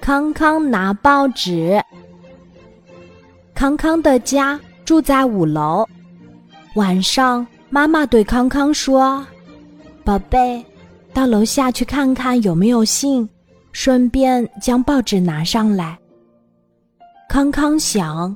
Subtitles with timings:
[0.00, 1.80] 康康拿报纸。
[3.54, 5.86] 康康的家住在五楼。
[6.74, 9.26] 晚上，妈妈对康康说
[10.04, 10.64] ：“宝贝，
[11.12, 13.28] 到楼下去看看有没有信，
[13.72, 15.98] 顺便将报纸拿上来。”
[17.28, 18.34] 康康想：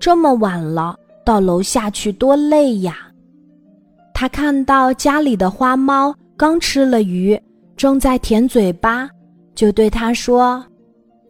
[0.00, 2.96] 这么晚了，到楼下去多累呀。
[4.12, 7.40] 他看到家里的花猫刚吃了鱼，
[7.76, 9.08] 正在舔嘴巴，
[9.54, 10.64] 就对他说。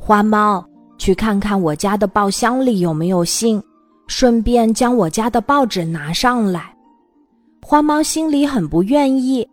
[0.01, 0.65] 花猫，
[0.99, 3.63] 去看看我家的报箱里有没有信，
[4.07, 6.75] 顺便将我家的报纸拿上来。
[7.63, 9.49] 花猫心里很不愿意，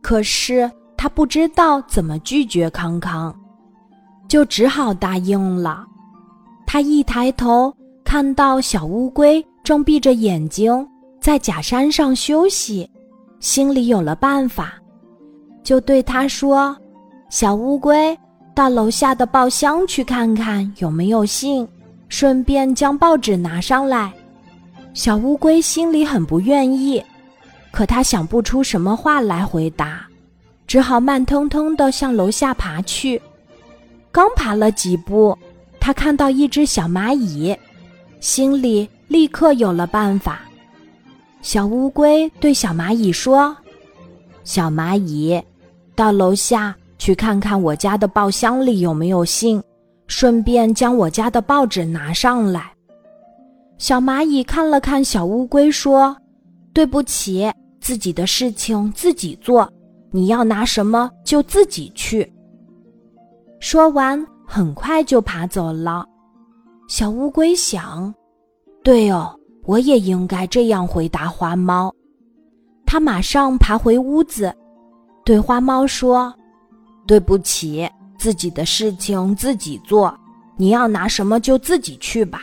[0.00, 3.34] 可是他不知道怎么拒绝康康，
[4.28, 5.84] 就只好答应了。
[6.64, 7.74] 他一抬头，
[8.04, 10.88] 看到小乌龟正闭着眼睛
[11.20, 12.88] 在假山上休息，
[13.40, 14.74] 心里有了办法，
[15.64, 16.76] 就对他说
[17.32, 18.16] ：“小乌龟。”
[18.54, 21.66] 到楼下的报箱去看看有没有信，
[22.10, 24.12] 顺便将报纸拿上来。
[24.92, 27.02] 小乌龟心里很不愿意，
[27.70, 30.06] 可他想不出什么话来回答，
[30.66, 33.18] 只好慢腾腾地向楼下爬去。
[34.10, 35.34] 刚爬了几步，
[35.80, 37.56] 他看到一只小蚂蚁，
[38.20, 40.42] 心里立刻有了办法。
[41.40, 43.56] 小乌龟对小蚂蚁说
[44.44, 45.42] ：“小蚂蚁，
[45.94, 49.60] 到楼下。”去看看我家的报箱里有没有信，
[50.06, 52.72] 顺便将我家的报纸拿上来。
[53.76, 56.16] 小蚂蚁看了看小乌龟，说
[56.72, 59.68] ：“对不起，自己的事情自己做，
[60.12, 62.32] 你要拿什么就自己去。”
[63.58, 66.06] 说完，很快就爬走了。
[66.86, 68.14] 小乌龟想
[68.84, 71.92] ：“对哦，我也应该这样回答花猫。”
[72.86, 74.54] 它马上爬回屋子，
[75.24, 76.32] 对花猫说。
[77.06, 80.16] 对不起，自己的事情自己做，
[80.56, 82.40] 你要拿什么就自己去吧。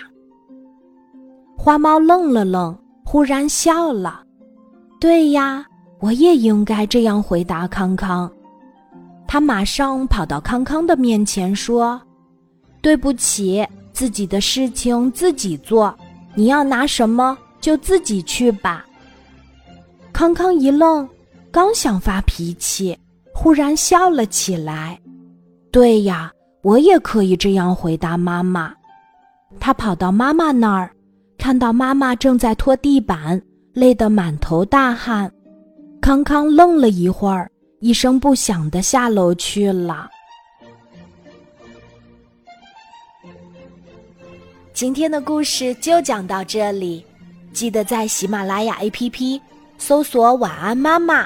[1.57, 4.23] 花猫愣了愣，忽然笑了。
[4.99, 5.65] 对呀，
[5.99, 8.31] 我也应该这样回答康康。
[9.27, 12.01] 他马上跑到康康的面前说
[12.81, 15.93] ：“对不起，自己的事情自己做，
[16.33, 18.85] 你要拿什么就自己去吧。”
[20.11, 21.07] 康康一愣，
[21.51, 22.97] 刚想发脾气。
[23.41, 24.99] 忽然笑了起来，
[25.71, 26.29] 对呀，
[26.61, 28.73] 我也可以这样回答妈妈。
[29.61, 30.91] 他跑到妈妈那儿，
[31.37, 33.41] 看到妈妈正在拖地板，
[33.71, 35.31] 累得满头大汗。
[36.01, 40.09] 康康愣了一会儿，一声不响的下楼去了。
[44.73, 47.05] 今天的故事就讲到这里，
[47.53, 49.39] 记得在喜马拉雅 APP
[49.77, 51.25] 搜索“晚安妈妈”。